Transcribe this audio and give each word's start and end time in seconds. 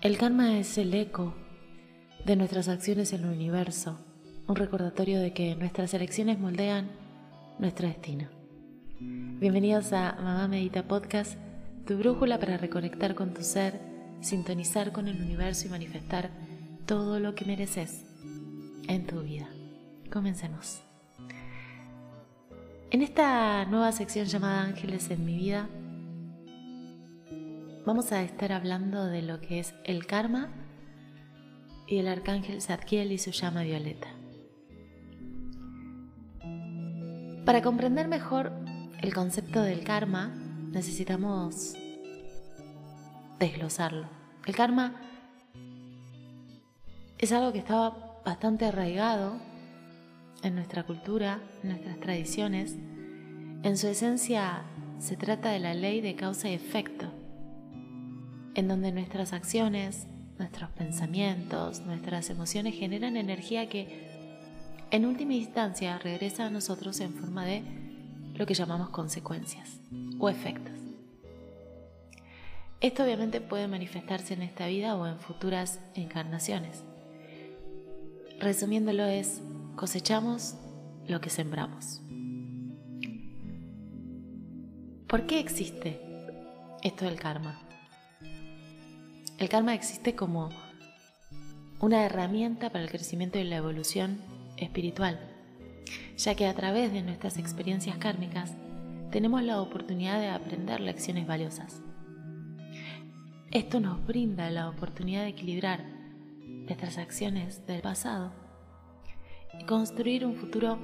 El 0.00 0.16
karma 0.16 0.56
es 0.60 0.78
el 0.78 0.94
eco 0.94 1.34
de 2.24 2.36
nuestras 2.36 2.68
acciones 2.68 3.12
en 3.12 3.24
el 3.24 3.30
universo, 3.30 3.98
un 4.46 4.54
recordatorio 4.54 5.18
de 5.20 5.32
que 5.32 5.56
nuestras 5.56 5.92
elecciones 5.92 6.38
moldean 6.38 6.88
nuestro 7.58 7.88
destino. 7.88 8.28
Bienvenidos 9.00 9.92
a 9.92 10.14
Mamá 10.22 10.46
Medita 10.46 10.86
Podcast, 10.86 11.36
tu 11.84 11.98
brújula 11.98 12.38
para 12.38 12.58
reconectar 12.58 13.16
con 13.16 13.34
tu 13.34 13.42
ser, 13.42 13.80
sintonizar 14.20 14.92
con 14.92 15.08
el 15.08 15.20
universo 15.20 15.66
y 15.66 15.70
manifestar 15.70 16.30
todo 16.86 17.18
lo 17.18 17.34
que 17.34 17.44
mereces 17.44 18.04
en 18.86 19.04
tu 19.04 19.22
vida. 19.22 19.48
Comencemos. 20.12 20.80
En 22.92 23.02
esta 23.02 23.64
nueva 23.64 23.90
sección 23.90 24.26
llamada 24.26 24.62
Ángeles 24.62 25.10
en 25.10 25.24
mi 25.24 25.36
vida, 25.36 25.68
vamos 27.88 28.12
a 28.12 28.22
estar 28.22 28.52
hablando 28.52 29.06
de 29.06 29.22
lo 29.22 29.40
que 29.40 29.60
es 29.60 29.74
el 29.84 30.06
karma 30.06 30.50
y 31.86 31.96
el 31.96 32.06
arcángel 32.06 32.60
Zadkiel 32.60 33.12
y 33.12 33.16
su 33.16 33.30
llama 33.30 33.62
violeta. 33.62 34.08
Para 37.46 37.62
comprender 37.62 38.06
mejor 38.06 38.52
el 39.00 39.14
concepto 39.14 39.62
del 39.62 39.84
karma, 39.84 40.34
necesitamos 40.70 41.76
desglosarlo. 43.38 44.06
El 44.44 44.54
karma 44.54 45.00
es 47.16 47.32
algo 47.32 47.54
que 47.54 47.60
estaba 47.60 48.20
bastante 48.22 48.66
arraigado 48.66 49.38
en 50.42 50.56
nuestra 50.56 50.82
cultura, 50.82 51.40
en 51.62 51.70
nuestras 51.70 51.98
tradiciones. 52.00 52.76
En 53.62 53.78
su 53.78 53.86
esencia 53.86 54.64
se 54.98 55.16
trata 55.16 55.52
de 55.52 55.60
la 55.60 55.72
ley 55.72 56.02
de 56.02 56.16
causa 56.16 56.50
y 56.50 56.52
efecto 56.52 57.17
en 58.58 58.66
donde 58.66 58.90
nuestras 58.90 59.32
acciones, 59.32 60.08
nuestros 60.36 60.68
pensamientos, 60.70 61.80
nuestras 61.82 62.28
emociones 62.28 62.74
generan 62.74 63.16
energía 63.16 63.68
que 63.68 64.08
en 64.90 65.06
última 65.06 65.34
instancia 65.34 65.96
regresa 65.98 66.46
a 66.46 66.50
nosotros 66.50 66.98
en 66.98 67.14
forma 67.14 67.46
de 67.46 67.62
lo 68.34 68.46
que 68.46 68.54
llamamos 68.54 68.88
consecuencias 68.88 69.78
o 70.18 70.28
efectos. 70.28 70.72
Esto 72.80 73.04
obviamente 73.04 73.40
puede 73.40 73.68
manifestarse 73.68 74.34
en 74.34 74.42
esta 74.42 74.66
vida 74.66 74.96
o 74.96 75.06
en 75.06 75.20
futuras 75.20 75.78
encarnaciones. 75.94 76.82
Resumiéndolo 78.40 79.04
es, 79.04 79.40
cosechamos 79.76 80.56
lo 81.06 81.20
que 81.20 81.30
sembramos. 81.30 82.00
¿Por 85.06 85.26
qué 85.26 85.38
existe 85.38 86.00
esto 86.82 87.04
del 87.04 87.20
karma? 87.20 87.67
El 89.38 89.48
karma 89.48 89.72
existe 89.72 90.16
como 90.16 90.50
una 91.78 92.04
herramienta 92.04 92.70
para 92.70 92.82
el 92.82 92.90
crecimiento 92.90 93.38
y 93.38 93.44
la 93.44 93.58
evolución 93.58 94.18
espiritual, 94.56 95.20
ya 96.16 96.34
que 96.34 96.48
a 96.48 96.54
través 96.54 96.92
de 96.92 97.02
nuestras 97.02 97.38
experiencias 97.38 97.96
kármicas 97.98 98.52
tenemos 99.12 99.44
la 99.44 99.60
oportunidad 99.60 100.18
de 100.18 100.30
aprender 100.30 100.80
lecciones 100.80 101.28
valiosas. 101.28 101.80
Esto 103.52 103.78
nos 103.78 104.04
brinda 104.04 104.50
la 104.50 104.68
oportunidad 104.68 105.22
de 105.22 105.28
equilibrar 105.28 105.84
nuestras 106.66 106.98
acciones 106.98 107.64
del 107.64 107.80
pasado 107.80 108.32
y 109.56 109.64
construir 109.66 110.26
un 110.26 110.34
futuro 110.34 110.80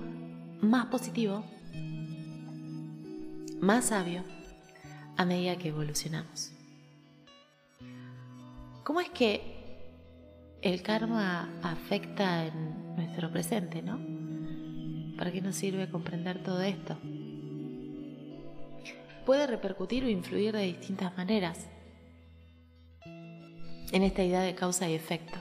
más 0.60 0.86
positivo, 0.86 1.44
más 3.60 3.86
sabio, 3.86 4.22
a 5.16 5.24
medida 5.24 5.58
que 5.58 5.68
evolucionamos. 5.68 6.53
¿Cómo 8.84 9.00
es 9.00 9.08
que 9.08 9.40
el 10.60 10.82
karma 10.82 11.48
afecta 11.62 12.46
en 12.46 12.94
nuestro 12.96 13.30
presente, 13.30 13.80
no? 13.80 13.98
¿Para 15.16 15.32
qué 15.32 15.40
nos 15.40 15.56
sirve 15.56 15.88
comprender 15.88 16.42
todo 16.42 16.60
esto? 16.60 16.98
Puede 19.24 19.46
repercutir 19.46 20.04
o 20.04 20.10
influir 20.10 20.52
de 20.52 20.64
distintas 20.64 21.16
maneras 21.16 21.66
en 23.06 24.02
esta 24.02 24.22
idea 24.22 24.42
de 24.42 24.54
causa 24.54 24.86
y 24.86 24.92
efecto. 24.92 25.38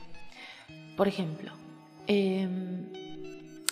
Por 0.95 1.09
ejemplo, 1.09 1.51
em, 2.07 2.93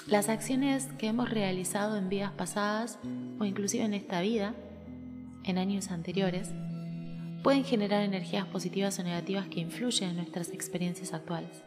las 0.06 0.28
acciones 0.28 0.88
que 0.98 1.08
hemos 1.08 1.30
realizado 1.30 1.96
en 1.96 2.10
vidas 2.10 2.34
pasadas 2.34 3.00
o 3.40 3.46
inclusive 3.46 3.86
en 3.86 3.94
esta 3.94 4.20
vida, 4.20 4.54
en 5.46 5.58
años 5.58 5.92
anteriores, 5.92 6.50
pueden 7.44 7.64
generar 7.64 8.04
energías 8.04 8.46
positivas 8.46 9.00
o 9.00 9.04
negativas 9.04 9.48
que 9.48 9.60
influyen 9.60 10.12
en 10.12 10.16
nuestras 10.18 10.50
experiencias 10.50 11.14
actuales. 11.14 11.64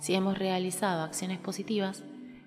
Si 0.00 0.14
hemos 0.14 0.38
realizado 0.38 1.02
acciones 1.02 1.38
positivas, 1.38 2.02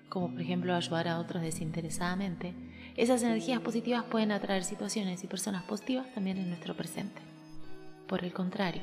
como 0.08 0.30
por 0.30 0.40
ejemplo 0.40 0.74
ayudar 0.74 1.08
a 1.08 1.18
otros 1.18 1.42
desinteresadamente, 1.42 2.54
esas 2.96 3.22
energías 3.22 3.60
positivas 3.60 4.04
pueden 4.04 4.32
atraer 4.32 4.64
situaciones 4.64 5.22
y 5.22 5.26
personas 5.26 5.62
positivas 5.64 6.06
también 6.14 6.38
en 6.38 6.48
nuestro 6.48 6.74
presente. 6.74 7.20
Por 8.06 8.24
el 8.24 8.32
contrario, 8.32 8.82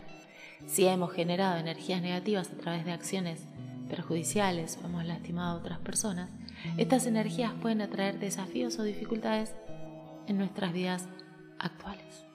si 0.65 0.85
hemos 0.85 1.11
generado 1.11 1.57
energías 1.57 2.01
negativas 2.01 2.49
a 2.51 2.57
través 2.57 2.85
de 2.85 2.91
acciones 2.93 3.41
perjudiciales 3.89 4.77
o 4.81 4.85
hemos 4.85 5.05
lastimado 5.05 5.57
a 5.57 5.59
otras 5.59 5.79
personas, 5.79 6.29
estas 6.77 7.05
energías 7.05 7.53
pueden 7.61 7.81
atraer 7.81 8.19
desafíos 8.19 8.79
o 8.79 8.83
dificultades 8.83 9.53
en 10.27 10.37
nuestras 10.37 10.73
vidas 10.73 11.07
actuales. 11.59 12.26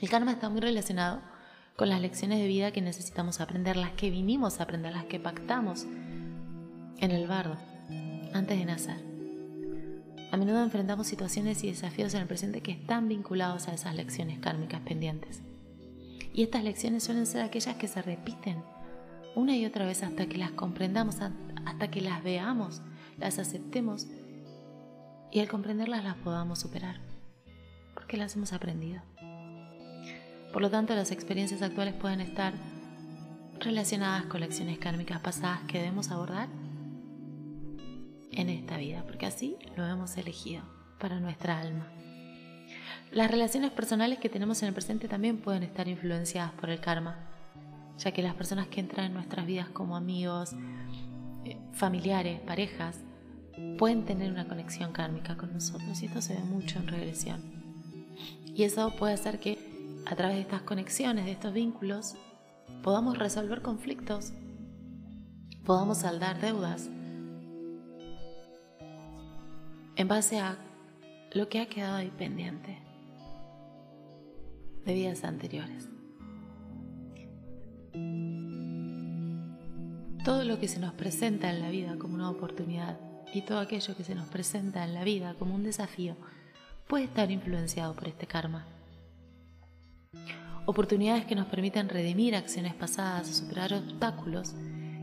El 0.00 0.08
karma 0.08 0.32
está 0.32 0.48
muy 0.48 0.60
relacionado 0.60 1.20
con 1.76 1.90
las 1.90 2.00
lecciones 2.00 2.38
de 2.38 2.46
vida 2.46 2.72
que 2.72 2.80
necesitamos 2.80 3.40
aprender, 3.40 3.76
las 3.76 3.92
que 3.92 4.10
vinimos 4.10 4.58
a 4.58 4.62
aprender, 4.62 4.92
las 4.92 5.04
que 5.04 5.20
pactamos 5.20 5.84
en 6.98 7.10
el 7.10 7.26
bardo 7.26 7.56
antes 8.32 8.58
de 8.58 8.64
nacer. 8.64 9.04
A 10.32 10.36
menudo 10.38 10.62
enfrentamos 10.62 11.06
situaciones 11.06 11.62
y 11.64 11.68
desafíos 11.68 12.14
en 12.14 12.22
el 12.22 12.28
presente 12.28 12.62
que 12.62 12.72
están 12.72 13.08
vinculados 13.08 13.68
a 13.68 13.74
esas 13.74 13.94
lecciones 13.94 14.38
kármicas 14.38 14.80
pendientes. 14.80 15.42
Y 16.32 16.44
estas 16.44 16.64
lecciones 16.64 17.04
suelen 17.04 17.26
ser 17.26 17.42
aquellas 17.42 17.76
que 17.76 17.88
se 17.88 18.00
repiten 18.00 18.62
una 19.34 19.54
y 19.54 19.66
otra 19.66 19.84
vez 19.84 20.02
hasta 20.02 20.26
que 20.26 20.38
las 20.38 20.52
comprendamos, 20.52 21.16
hasta 21.66 21.90
que 21.90 22.00
las 22.00 22.22
veamos, 22.22 22.80
las 23.18 23.38
aceptemos 23.38 24.06
y 25.30 25.40
al 25.40 25.48
comprenderlas 25.48 26.04
las 26.04 26.16
podamos 26.16 26.58
superar, 26.58 27.00
porque 27.94 28.16
las 28.16 28.34
hemos 28.34 28.52
aprendido. 28.52 29.02
Por 30.52 30.62
lo 30.62 30.70
tanto, 30.70 30.94
las 30.94 31.12
experiencias 31.12 31.62
actuales 31.62 31.94
pueden 31.94 32.20
estar 32.20 32.54
relacionadas 33.60 34.24
con 34.24 34.40
lecciones 34.40 34.78
kármicas 34.78 35.20
pasadas 35.20 35.60
que 35.68 35.78
debemos 35.78 36.10
abordar 36.10 36.48
en 38.32 38.48
esta 38.48 38.76
vida, 38.76 39.04
porque 39.06 39.26
así 39.26 39.56
lo 39.76 39.86
hemos 39.86 40.16
elegido 40.16 40.62
para 40.98 41.20
nuestra 41.20 41.58
alma. 41.58 41.86
Las 43.12 43.30
relaciones 43.30 43.70
personales 43.70 44.18
que 44.18 44.28
tenemos 44.28 44.62
en 44.62 44.68
el 44.68 44.74
presente 44.74 45.08
también 45.08 45.38
pueden 45.38 45.62
estar 45.62 45.88
influenciadas 45.88 46.52
por 46.52 46.70
el 46.70 46.80
karma, 46.80 47.18
ya 47.98 48.12
que 48.12 48.22
las 48.22 48.34
personas 48.34 48.68
que 48.68 48.80
entran 48.80 49.06
en 49.06 49.14
nuestras 49.14 49.46
vidas 49.46 49.68
como 49.68 49.96
amigos, 49.96 50.52
eh, 51.44 51.58
familiares, 51.72 52.40
parejas, 52.40 53.00
pueden 53.78 54.04
tener 54.04 54.30
una 54.30 54.48
conexión 54.48 54.92
kármica 54.92 55.36
con 55.36 55.52
nosotros 55.52 56.02
y 56.02 56.06
esto 56.06 56.22
se 56.22 56.34
ve 56.34 56.40
mucho 56.40 56.78
en 56.78 56.88
regresión. 56.88 57.42
Y 58.46 58.62
eso 58.62 58.94
puede 58.96 59.14
hacer 59.14 59.38
que 59.38 59.69
a 60.10 60.16
través 60.16 60.34
de 60.34 60.42
estas 60.42 60.62
conexiones, 60.62 61.24
de 61.24 61.30
estos 61.30 61.52
vínculos, 61.52 62.16
podamos 62.82 63.16
resolver 63.16 63.62
conflictos, 63.62 64.32
podamos 65.64 65.98
saldar 65.98 66.40
deudas 66.40 66.90
en 69.94 70.08
base 70.08 70.40
a 70.40 70.58
lo 71.32 71.48
que 71.48 71.60
ha 71.60 71.66
quedado 71.66 71.96
ahí 71.98 72.10
pendiente 72.10 72.76
de 74.84 74.94
vidas 74.94 75.22
anteriores. 75.22 75.88
Todo 80.24 80.42
lo 80.42 80.58
que 80.58 80.66
se 80.66 80.80
nos 80.80 80.92
presenta 80.94 81.50
en 81.50 81.60
la 81.60 81.70
vida 81.70 81.96
como 81.98 82.14
una 82.14 82.30
oportunidad 82.30 82.98
y 83.32 83.42
todo 83.42 83.60
aquello 83.60 83.96
que 83.96 84.02
se 84.02 84.16
nos 84.16 84.26
presenta 84.26 84.82
en 84.82 84.92
la 84.92 85.04
vida 85.04 85.34
como 85.38 85.54
un 85.54 85.62
desafío 85.62 86.16
puede 86.88 87.04
estar 87.04 87.30
influenciado 87.30 87.94
por 87.94 88.08
este 88.08 88.26
karma 88.26 88.66
oportunidades 90.66 91.24
que 91.24 91.34
nos 91.34 91.46
permitan 91.46 91.88
redimir 91.88 92.34
acciones 92.34 92.74
pasadas 92.74 93.30
o 93.30 93.32
superar 93.32 93.72
obstáculos 93.74 94.54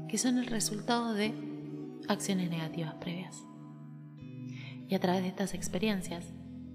que 0.07 0.17
son 0.17 0.37
el 0.37 0.47
resultado 0.47 1.13
de 1.13 1.33
acciones 2.07 2.49
negativas 2.49 2.95
previas. 2.95 3.43
Y 4.89 4.95
a 4.95 4.99
través 4.99 5.23
de 5.23 5.29
estas 5.29 5.53
experiencias, 5.53 6.25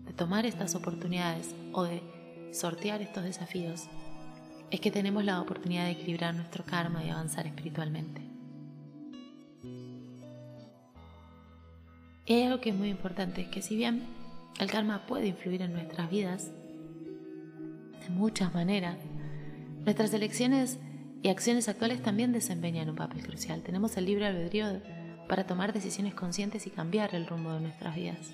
de 0.05 0.13
tomar 0.13 0.45
estas 0.45 0.75
oportunidades 0.75 1.55
o 1.73 1.85
de 1.85 2.03
sortear 2.53 3.01
estos 3.01 3.25
desafíos, 3.25 3.89
es 4.71 4.81
que 4.81 4.91
tenemos 4.91 5.25
la 5.25 5.41
oportunidad 5.41 5.85
de 5.85 5.93
equilibrar 5.93 6.35
nuestro 6.35 6.65
karma 6.65 7.05
y 7.05 7.11
avanzar 7.11 7.47
espiritualmente. 7.47 8.23
Y 12.25 12.35
hay 12.35 12.43
algo 12.45 12.61
que 12.61 12.71
es 12.71 12.77
muy 12.77 12.89
importante, 12.89 13.43
es 13.43 13.49
que 13.49 13.63
si 13.63 13.77
bien 13.77 14.03
el 14.61 14.71
karma 14.71 15.07
puede 15.07 15.27
influir 15.27 15.63
en 15.63 15.73
nuestras 15.73 16.11
vidas, 16.11 16.51
de 18.03 18.11
muchas 18.11 18.53
maneras, 18.55 18.97
Nuestras 19.85 20.15
elecciones 20.15 20.79
y 21.23 21.29
acciones 21.29 21.69
actuales 21.69 22.03
también 22.03 22.31
desempeñan 22.31 22.89
un 22.89 22.95
papel 22.95 23.27
crucial. 23.27 23.63
Tenemos 23.63 23.97
el 23.97 24.05
libre 24.05 24.27
albedrío 24.27 24.81
para 25.29 25.45
tomar 25.45 25.73
decisiones 25.73 26.15
conscientes 26.15 26.69
y 26.69 26.71
cambiar 26.71 27.17
el 27.17 27.27
rumbo 27.27 27.53
de 27.53 27.61
nuestras 27.61 27.97
vidas. 27.97 28.33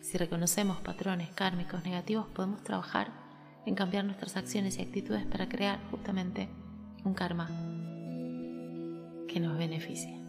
Si 0.00 0.18
reconocemos 0.18 0.80
patrones 0.80 1.28
kármicos 1.30 1.84
negativos, 1.84 2.26
podemos 2.28 2.62
trabajar 2.62 3.10
en 3.66 3.74
cambiar 3.74 4.04
nuestras 4.04 4.36
acciones 4.36 4.78
y 4.78 4.82
actitudes 4.82 5.24
para 5.26 5.48
crear 5.48 5.80
justamente 5.90 6.48
un 7.04 7.14
karma 7.14 7.48
que 9.26 9.40
nos 9.40 9.58
beneficie. 9.58 10.20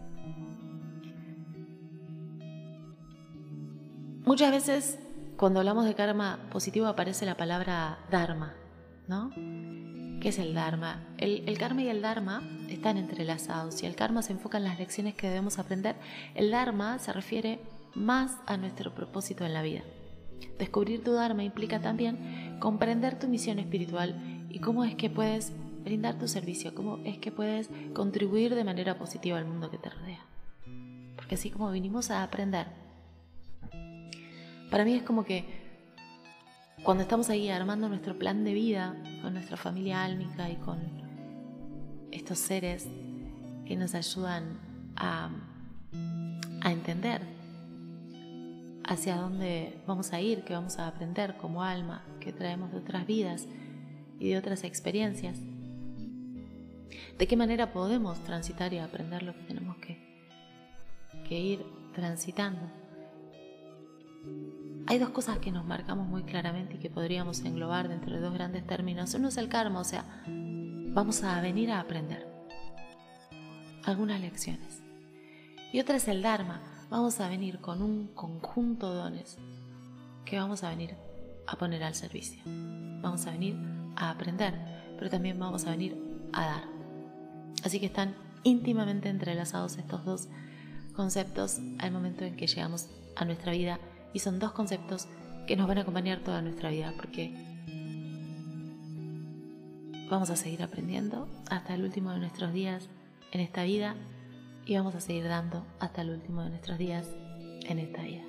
Muchas 4.26 4.52
veces 4.52 5.00
cuando 5.44 5.60
hablamos 5.60 5.84
de 5.84 5.94
karma 5.94 6.40
positivo 6.54 6.88
aparece 6.88 7.26
la 7.26 7.36
palabra 7.36 7.98
dharma, 8.10 8.54
¿no? 9.10 9.30
¿Qué 10.22 10.30
es 10.30 10.40
el 10.40 10.54
dharma? 10.54 11.06
El, 11.18 11.44
el, 11.50 11.58
karma 11.58 11.82
y 11.82 11.90
el 11.90 12.02
dharma 12.02 12.42
están 12.70 12.96
entrelazados. 12.96 13.76
Si 13.76 13.86
el 13.86 13.94
karma 13.94 14.22
se 14.22 14.32
enfoca 14.32 14.58
en 14.58 14.64
las 14.64 14.80
lecciones 14.80 15.16
que 15.16 15.28
debemos 15.28 15.60
aprender, 15.60 15.98
el 16.34 16.50
dharma 16.50 16.98
se 16.98 17.12
refiere 17.12 17.60
más 17.94 18.38
a 18.46 18.56
nuestro 18.56 18.96
propósito 18.96 19.44
en 19.44 19.54
la 19.54 19.64
vida. 19.64 19.82
Descubrir 20.60 21.04
tu 21.04 21.12
dharma 21.12 21.44
implica 21.44 21.82
también 21.82 22.58
comprender 22.62 23.20
tu 23.20 23.28
misión 23.28 23.60
espiritual 23.60 24.16
y 24.50 24.60
cómo 24.60 24.86
es 24.86 24.96
que 24.96 25.10
puedes 25.10 25.52
brindar 25.84 26.18
tu 26.18 26.30
servicio, 26.30 26.74
cómo 26.74 27.00
es 27.04 27.18
que 27.18 27.34
puedes 27.34 27.70
contribuir 27.94 28.56
de 28.56 28.64
manera 28.64 28.98
positiva 28.98 29.40
al 29.40 29.46
mundo 29.46 29.70
que 29.70 29.78
te 29.78 29.90
rodea. 29.90 30.26
Porque 31.18 31.36
así 31.36 31.50
como 31.50 31.70
vinimos 31.70 32.12
a 32.12 32.24
aprender, 32.24 32.68
para 34.74 34.86
mí 34.86 34.96
es 34.96 35.04
como 35.04 35.24
que 35.24 35.46
cuando 36.84 37.04
estamos 37.04 37.30
ahí 37.30 37.48
armando 37.48 37.88
nuestro 37.88 38.18
plan 38.18 38.44
de 38.44 38.56
vida 38.56 38.98
con 39.22 39.36
nuestra 39.36 39.56
familia 39.56 40.04
álmica 40.04 40.50
y 40.50 40.56
con 40.56 40.80
estos 42.10 42.40
seres 42.40 42.88
que 43.68 43.76
nos 43.76 43.94
ayudan 43.94 44.58
a, 44.96 45.30
entender 46.66 47.22
hacia 48.84 49.18
dónde 49.18 49.80
vamos 49.86 50.12
a 50.12 50.20
ir, 50.20 50.44
qué 50.44 50.54
vamos 50.54 50.80
a 50.80 50.88
aprender 50.88 51.38
como 51.38 51.62
alma, 51.62 52.04
que 52.20 52.34
traemos 52.34 52.72
de 52.72 52.80
otras 52.80 53.06
vidas 53.06 53.46
y 54.20 54.30
de 54.30 54.40
otras 54.40 54.64
experiencias 54.64 55.38
de 57.20 57.28
qué 57.28 57.38
manera 57.38 57.72
podemos 57.74 58.24
transitar 58.24 58.74
y 58.74 58.80
aprender 58.80 59.22
lo 59.22 59.36
que 59.36 59.44
tenemos 59.44 59.78
que 59.78 61.40
ir 61.40 61.64
transitando. 61.94 62.84
Hay 64.86 65.00
dos 65.00 65.10
cosas 65.10 65.38
que 65.38 65.52
nos 65.52 65.66
marcamos 65.66 66.08
muy 66.08 66.24
claramente 66.24 66.76
y 66.76 66.80
que 66.80 66.90
podríamos 66.90 67.40
englobar 67.46 67.88
dentro 67.88 68.16
de 68.16 68.22
dos 68.22 68.34
grandes 68.34 68.68
términos. 68.68 69.14
Uno 69.14 69.30
es 69.30 69.38
el 69.38 69.48
karma, 69.48 69.80
o 69.80 69.84
sea, 69.86 70.04
vamos 70.28 71.24
a 71.24 71.40
venir 71.40 71.72
a 71.72 71.80
aprender 71.80 72.28
algunas 73.86 74.20
lecciones. 74.20 74.82
Y 75.72 75.80
otra 75.80 75.96
es 75.96 76.08
el 76.08 76.22
dharma, 76.22 76.62
vamos 76.90 77.20
a 77.22 77.30
venir 77.30 77.60
con 77.60 77.82
un 77.82 78.08
conjunto 78.08 78.92
de 78.92 78.98
dones 78.98 79.38
que 80.26 80.38
vamos 80.38 80.64
a 80.64 80.70
venir 80.70 80.96
a 81.48 81.58
poner 81.58 81.84
al 81.84 81.96
servicio. 81.96 82.42
Vamos 82.46 83.26
a 83.26 83.32
venir 83.32 83.56
a 83.96 84.10
aprender, 84.10 84.54
pero 84.98 85.10
también 85.10 85.40
vamos 85.40 85.66
a 85.66 85.72
venir 85.72 85.98
a 86.34 86.46
dar. 86.46 86.64
Así 87.64 87.80
que 87.80 87.86
están 87.86 88.16
íntimamente 88.44 89.08
entrelazados 89.08 89.78
estos 89.78 90.04
dos 90.04 90.28
conceptos 90.94 91.60
al 91.80 91.92
momento 91.92 92.26
en 92.26 92.36
que 92.36 92.48
llegamos 92.48 92.90
a 93.16 93.26
nuestra 93.26 93.54
vida 93.54 93.80
y 94.14 94.20
son 94.20 94.40
dos 94.40 94.52
conceptos 94.52 95.08
que 95.48 95.56
nos 95.56 95.68
van 95.68 95.80
a 95.80 95.82
acompañar 95.82 96.20
toda 96.20 96.42
nuestra 96.42 96.70
vida 96.70 96.94
porque 96.96 97.34
vamos 100.10 100.30
a 100.30 100.36
seguir 100.36 100.62
aprendiendo 100.64 101.28
hasta 101.50 101.74
el 101.74 101.84
último 101.84 102.12
de 102.12 102.20
nuestros 102.20 102.54
días 102.54 102.88
en 103.32 103.42
esta 103.42 103.64
vida 103.64 103.96
y 104.66 104.76
vamos 104.76 104.96
a 104.96 105.02
seguir 105.02 105.26
dando 105.26 105.66
hasta 105.80 106.02
el 106.02 106.12
último 106.12 106.44
de 106.44 106.50
nuestros 106.50 106.78
días 106.78 107.08
en 107.66 107.80
esta 107.80 108.04
vida. 108.04 108.24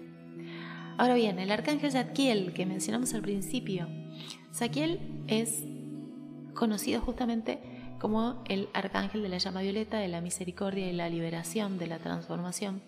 Ahora 0.97 1.15
bien, 1.15 1.39
el 1.39 1.51
arcángel 1.51 1.93
Zadkiel 1.93 2.53
que 2.53 2.67
mencionamos 2.67 3.15
al 3.15 3.23
principio, 3.23 3.89
Zadkiel 4.53 5.01
es 5.27 5.65
conocido 6.55 7.01
justamente 7.01 7.61
como 7.99 8.43
el 8.49 8.69
arcángel 8.75 9.23
de 9.23 9.29
la 9.29 9.39
llama 9.39 9.63
violeta, 9.63 9.99
de 9.99 10.09
la 10.09 10.21
misericordia 10.21 10.89
y 10.89 10.93
la 10.93 11.09
liberación, 11.09 11.79
de 11.79 11.87
la 11.87 11.99
transformación. 11.99 12.83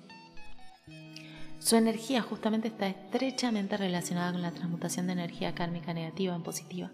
Su 1.67 1.75
energía 1.75 2.23
justamente 2.23 2.69
está 2.69 2.87
estrechamente 2.87 3.77
relacionada 3.77 4.31
con 4.31 4.41
la 4.41 4.53
transmutación 4.53 5.09
de 5.09 5.15
energía 5.15 5.53
kármica 5.57 5.93
negativa 5.93 6.33
en 6.33 6.45
positiva. 6.45 6.93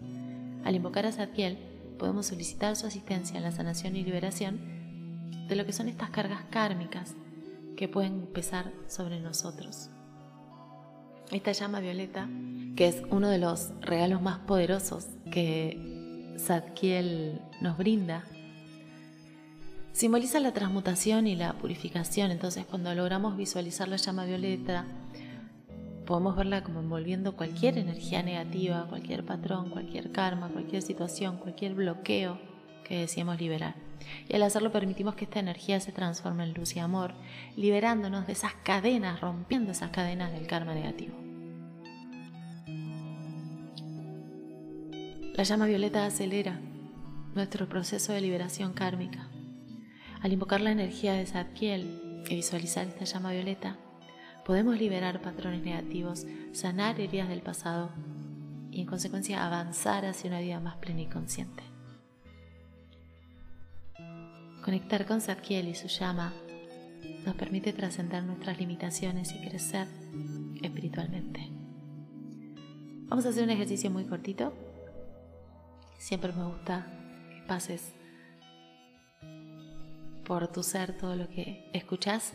Al 0.65 0.73
invocar 0.73 1.05
a 1.05 1.11
Zadkiel, 1.11 1.59
podemos 1.99 2.25
solicitar 2.25 2.75
su 2.75 2.87
asistencia 2.87 3.37
en 3.37 3.43
la 3.43 3.51
sanación 3.51 3.95
y 3.95 4.03
liberación 4.03 5.47
de 5.47 5.55
lo 5.55 5.67
que 5.67 5.73
son 5.73 5.89
estas 5.89 6.09
cargas 6.09 6.41
kármicas 6.49 7.13
que 7.77 7.87
pueden 7.87 8.25
pesar 8.25 8.73
sobre 8.87 9.19
nosotros. 9.19 9.91
Esta 11.29 11.51
llama 11.51 11.79
violeta, 11.79 12.27
que 12.75 12.87
es 12.87 13.03
uno 13.11 13.29
de 13.29 13.37
los 13.37 13.79
regalos 13.79 14.23
más 14.23 14.39
poderosos 14.39 15.05
que 15.31 16.35
Zadkiel 16.39 17.41
nos 17.61 17.77
brinda, 17.77 18.23
simboliza 19.93 20.39
la 20.39 20.51
transmutación 20.51 21.27
y 21.27 21.35
la 21.35 21.53
purificación. 21.53 22.31
Entonces, 22.31 22.65
cuando 22.65 22.93
logramos 22.93 23.37
visualizar 23.37 23.87
la 23.87 23.95
llama 23.95 24.25
violeta, 24.25 24.85
podemos 26.05 26.35
verla 26.35 26.63
como 26.63 26.81
envolviendo 26.81 27.35
cualquier 27.35 27.77
energía 27.77 28.23
negativa, 28.23 28.87
cualquier 28.89 29.23
patrón, 29.23 29.69
cualquier 29.69 30.11
karma, 30.11 30.49
cualquier 30.49 30.81
situación, 30.81 31.37
cualquier 31.37 31.75
bloqueo 31.75 32.39
que 32.83 32.97
deseemos 32.99 33.39
liberar. 33.39 33.75
Y 34.27 34.35
al 34.35 34.43
hacerlo 34.43 34.71
permitimos 34.71 35.15
que 35.15 35.23
esta 35.25 35.39
energía 35.39 35.79
se 35.79 35.93
transforme 35.93 36.43
en 36.43 36.53
luz 36.53 36.75
y 36.75 36.79
amor, 36.79 37.13
liberándonos 37.55 38.27
de 38.27 38.33
esas 38.33 38.53
cadenas, 38.55 39.21
rompiendo 39.21 39.71
esas 39.71 39.91
cadenas 39.91 40.33
del 40.33 40.47
karma 40.47 40.73
negativo. 40.73 41.15
La 45.35 45.43
llama 45.43 45.65
violeta 45.65 46.05
acelera 46.05 46.59
nuestro 47.33 47.67
proceso 47.69 48.11
de 48.13 48.21
liberación 48.21 48.73
kármica. 48.73 49.29
Al 50.23 50.31
invocar 50.31 50.61
la 50.61 50.71
energía 50.71 51.13
de 51.13 51.25
Zadkiel 51.25 52.23
y 52.29 52.35
visualizar 52.35 52.87
esta 52.87 53.03
llama 53.03 53.33
violeta, 53.33 53.75
podemos 54.45 54.79
liberar 54.79 55.21
patrones 55.21 55.61
negativos, 55.61 56.25
sanar 56.53 56.97
heridas 57.01 57.27
del 57.27 57.41
pasado 57.41 57.91
y 58.71 58.79
en 58.79 58.87
consecuencia 58.87 59.45
avanzar 59.45 60.05
hacia 60.05 60.29
una 60.29 60.39
vida 60.39 60.61
más 60.61 60.77
plena 60.77 61.01
y 61.01 61.07
consciente. 61.07 61.63
Conectar 64.63 65.05
con 65.05 65.19
Zadkiel 65.19 65.67
y 65.67 65.75
su 65.75 65.89
llama 65.89 66.33
nos 67.25 67.35
permite 67.35 67.73
trascender 67.73 68.23
nuestras 68.23 68.57
limitaciones 68.57 69.33
y 69.33 69.45
crecer 69.45 69.87
espiritualmente. 70.61 71.49
Vamos 73.09 73.25
a 73.25 73.29
hacer 73.29 73.43
un 73.43 73.49
ejercicio 73.49 73.91
muy 73.91 74.05
cortito 74.05 74.53
Siempre 75.97 76.33
me 76.33 76.45
gusta 76.45 76.85
que 77.29 77.47
pases 77.47 77.93
por 80.25 80.47
tu 80.47 80.63
ser 80.63 80.97
todo 80.97 81.15
lo 81.15 81.27
que 81.29 81.69
escuchas. 81.73 82.33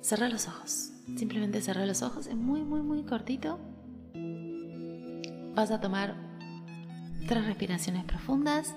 Cerra 0.00 0.28
los 0.28 0.48
ojos. 0.48 0.92
Simplemente 1.16 1.60
cerra 1.60 1.86
los 1.86 2.02
ojos. 2.02 2.26
Es 2.26 2.36
muy, 2.36 2.62
muy, 2.62 2.82
muy 2.82 3.02
cortito. 3.04 3.58
Vas 5.54 5.70
a 5.70 5.80
tomar 5.80 6.14
tres 7.26 7.46
respiraciones 7.46 8.04
profundas. 8.04 8.74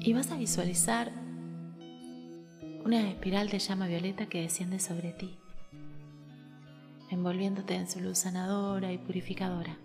Y 0.00 0.12
vas 0.12 0.30
a 0.30 0.36
visualizar 0.36 1.10
una 2.84 3.10
espiral 3.10 3.48
de 3.48 3.58
llama 3.58 3.88
violeta 3.88 4.26
que 4.26 4.42
desciende 4.42 4.78
sobre 4.78 5.12
ti, 5.12 5.36
envolviéndote 7.26 7.74
en 7.74 7.88
su 7.88 7.98
luz 8.00 8.18
sanadora 8.18 8.92
y 8.92 8.98
purificadora. 8.98 9.76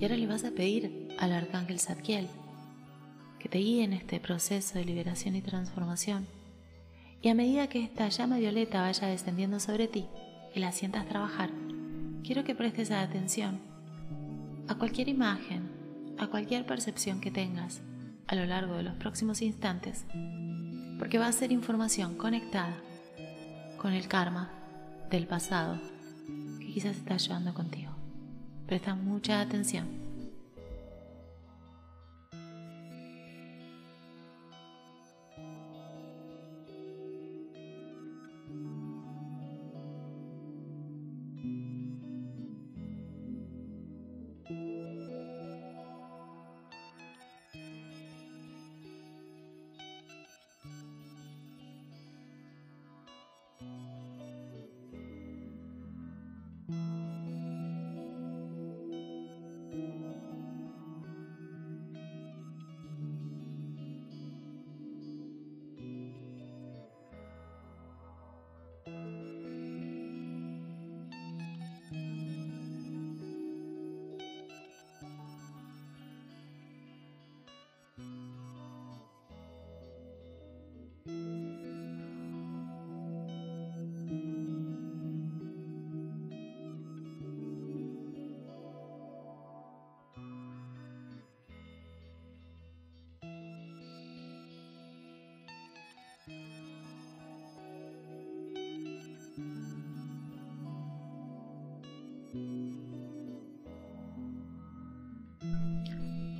Y 0.00 0.04
ahora 0.04 0.16
le 0.16 0.26
vas 0.26 0.44
a 0.44 0.52
pedir 0.52 1.10
al 1.18 1.32
arcángel 1.32 1.80
Zadkiel 1.80 2.28
que 3.38 3.50
te 3.50 3.58
guíe 3.58 3.84
en 3.84 3.92
este 3.92 4.20
proceso 4.20 4.78
de 4.78 4.86
liberación 4.86 5.36
y 5.36 5.42
transformación. 5.42 6.26
Y 7.20 7.28
a 7.28 7.34
medida 7.34 7.68
que 7.68 7.84
esta 7.84 8.08
llama 8.08 8.38
violeta 8.38 8.80
vaya 8.80 9.08
descendiendo 9.08 9.60
sobre 9.60 9.86
ti 9.86 10.06
y 10.54 10.60
la 10.60 10.72
sientas 10.72 11.06
trabajar, 11.08 11.50
quiero 12.24 12.42
que 12.44 12.54
prestes 12.54 12.90
atención 12.90 13.60
a 14.66 14.76
cualquier 14.76 15.08
imagen 15.10 15.76
a 16.16 16.28
cualquier 16.28 16.64
percepción 16.64 17.20
que 17.20 17.30
tengas 17.30 17.82
a 18.28 18.34
lo 18.34 18.46
largo 18.46 18.76
de 18.76 18.82
los 18.82 18.96
próximos 18.96 19.40
instantes, 19.42 20.04
porque 20.98 21.18
va 21.18 21.26
a 21.26 21.32
ser 21.32 21.52
información 21.52 22.16
conectada 22.16 22.74
con 23.76 23.92
el 23.92 24.08
karma 24.08 24.50
del 25.10 25.26
pasado 25.26 25.78
que 26.60 26.66
quizás 26.66 26.96
está 26.96 27.16
llevando 27.16 27.54
contigo. 27.54 27.92
Presta 28.66 28.94
mucha 28.94 29.40
atención. 29.40 30.07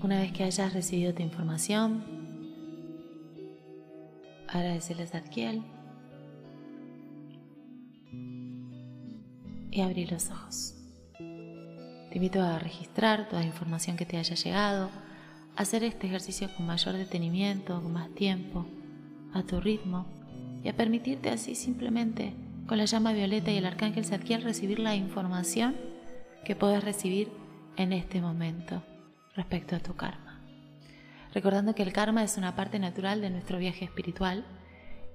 Una 0.03 0.21
vez 0.21 0.33
que 0.33 0.45
hayas 0.45 0.73
recibido 0.73 1.15
tu 1.15 1.23
información, 1.23 2.05
agradecerles 4.49 5.15
a 5.15 5.19
Adkiel 5.19 5.63
y 9.71 9.81
abrir 9.81 10.13
los 10.13 10.31
ojos. 10.31 10.75
Te 11.19 12.15
invito 12.15 12.43
a 12.43 12.59
registrar 12.59 13.29
toda 13.29 13.43
la 13.43 13.49
información 13.49 13.97
que 13.97 14.07
te 14.07 14.17
haya 14.17 14.35
llegado, 14.35 14.91
a 15.57 15.63
hacer 15.63 15.85
este 15.85 16.07
ejercicio 16.07 16.49
con 16.57 16.67
mayor 16.67 16.97
detenimiento, 16.97 17.83
con 17.83 17.93
más 17.93 18.09
tiempo, 18.15 18.67
a 19.35 19.43
tu 19.43 19.61
ritmo 19.61 20.07
y 20.63 20.69
a 20.69 20.77
permitirte 20.77 21.31
así 21.31 21.55
simplemente 21.55 22.35
con 22.69 22.77
la 22.77 22.85
llama 22.85 23.15
violeta 23.15 23.51
y 23.51 23.57
el 23.57 23.65
arcángel 23.65 24.05
Zadkiel 24.05 24.43
recibir 24.43 24.79
la 24.79 24.95
información 24.95 25.75
que 26.45 26.55
puedes 26.55 26.85
recibir 26.85 27.33
en 27.79 27.95
este 27.95 28.21
momento 28.21 28.83
respecto 29.35 29.75
a 29.75 29.81
tu 29.81 29.97
karma. 29.97 30.43
Recordando 31.33 31.75
que 31.75 31.83
el 31.83 31.95
karma 31.95 32.23
es 32.23 32.37
una 32.37 32.55
parte 32.55 32.79
natural 32.79 33.23
de 33.23 33.31
nuestro 33.31 33.59
viaje 33.59 33.87
espiritual 33.87 34.45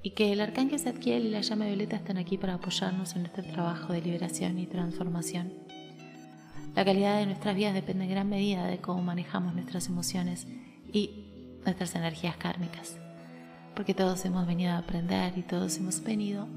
y 0.02 0.12
que 0.12 0.34
el 0.34 0.42
arcángel 0.42 0.80
Zadkiel 0.80 1.28
y 1.28 1.30
la 1.30 1.42
llama 1.42 1.68
violeta 1.68 1.96
están 1.96 2.18
aquí 2.18 2.40
para 2.40 2.56
apoyarnos 2.56 3.16
en 3.16 3.28
este 3.28 3.44
trabajo 3.44 3.94
de 3.94 4.02
liberación 4.02 4.58
y 4.58 4.66
transformación. 4.66 5.54
La 6.76 6.84
calidad 6.84 7.20
de 7.20 7.28
nuestras 7.28 7.56
vidas 7.56 7.76
depende 7.76 8.06
en 8.06 8.10
gran 8.10 8.30
medida 8.30 8.66
de 8.66 8.80
cómo 8.80 9.04
manejamos 9.04 9.54
nuestras 9.54 9.88
emociones 9.88 10.48
y 10.92 11.60
nuestras 11.64 11.94
energías 11.94 12.36
kármicas, 12.36 12.98
porque 13.76 13.94
todos 13.94 14.26
hemos 14.26 14.48
venido 14.48 14.72
a 14.72 14.80
aprender 14.80 15.38
y 15.38 15.44
todos 15.44 15.78
hemos 15.78 16.04
venido 16.04 16.48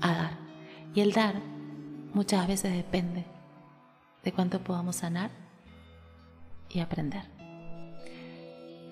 a 0.00 0.14
dar. 0.14 0.38
Y 0.94 1.00
el 1.00 1.12
dar 1.12 1.40
muchas 2.14 2.46
veces 2.46 2.74
depende 2.74 3.24
de 4.24 4.32
cuánto 4.32 4.60
podamos 4.60 4.96
sanar 4.96 5.30
y 6.70 6.80
aprender. 6.80 7.22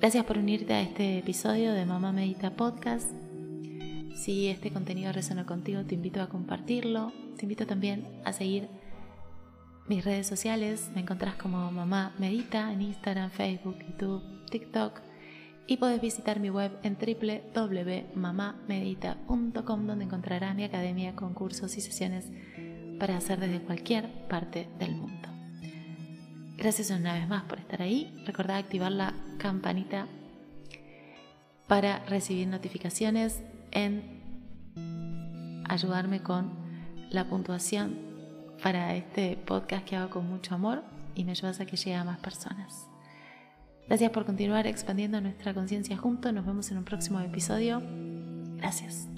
Gracias 0.00 0.24
por 0.24 0.38
unirte 0.38 0.74
a 0.74 0.82
este 0.82 1.18
episodio 1.18 1.72
de 1.72 1.86
Mamá 1.86 2.12
Medita 2.12 2.50
Podcast. 2.50 3.10
Si 4.14 4.48
este 4.48 4.70
contenido 4.70 5.12
resuena 5.12 5.46
contigo, 5.46 5.84
te 5.84 5.94
invito 5.94 6.20
a 6.20 6.28
compartirlo. 6.28 7.12
Te 7.36 7.46
invito 7.46 7.66
también 7.66 8.20
a 8.24 8.32
seguir 8.32 8.68
mis 9.88 10.04
redes 10.04 10.26
sociales. 10.26 10.90
Me 10.94 11.00
encontrás 11.00 11.34
como 11.36 11.70
Mamá 11.72 12.14
Medita 12.18 12.72
en 12.72 12.82
Instagram, 12.82 13.30
Facebook, 13.30 13.78
YouTube, 13.78 14.22
TikTok. 14.50 15.00
Y 15.66 15.78
puedes 15.78 16.00
visitar 16.00 16.40
mi 16.40 16.50
web 16.50 16.72
en 16.82 16.98
www.mamamedita.com 16.98 19.86
donde 19.86 20.04
encontrarás 20.04 20.54
mi 20.54 20.64
academia, 20.64 21.16
concursos 21.16 21.74
y 21.76 21.80
sesiones 21.80 22.30
para 22.98 23.16
hacer 23.16 23.40
desde 23.40 23.60
cualquier 23.60 24.28
parte 24.28 24.68
del 24.78 24.94
mundo. 24.94 25.28
Gracias 26.56 26.90
una 26.90 27.14
vez 27.14 27.28
más 27.28 27.44
por 27.44 27.58
estar 27.58 27.82
ahí. 27.82 28.14
Recordad 28.26 28.58
activar 28.58 28.92
la 28.92 29.14
campanita 29.38 30.06
para 31.66 32.04
recibir 32.04 32.46
notificaciones 32.46 33.42
en 33.70 34.22
ayudarme 35.68 36.22
con 36.22 36.52
la 37.10 37.28
puntuación 37.28 37.98
para 38.62 38.94
este 38.94 39.36
podcast 39.36 39.84
que 39.84 39.96
hago 39.96 40.10
con 40.10 40.28
mucho 40.28 40.54
amor 40.54 40.82
y 41.14 41.24
me 41.24 41.32
ayudas 41.32 41.60
a 41.60 41.66
que 41.66 41.76
llegue 41.76 41.94
a 41.94 42.04
más 42.04 42.18
personas. 42.18 42.88
Gracias 43.86 44.10
por 44.10 44.24
continuar 44.24 44.66
expandiendo 44.66 45.20
nuestra 45.20 45.54
conciencia 45.54 45.96
juntos. 45.96 46.32
Nos 46.32 46.46
vemos 46.46 46.70
en 46.70 46.78
un 46.78 46.84
próximo 46.84 47.20
episodio. 47.20 47.82
Gracias. 48.56 49.08